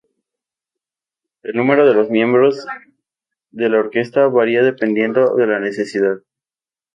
[1.43, 2.65] El número de los miembros
[3.51, 6.23] de la orquesta varía dependiendo de la necesidad.